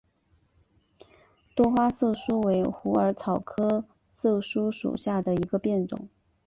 [1.53, 3.85] 多花溲疏为虎耳草科
[4.17, 6.09] 溲疏属下的一个变种。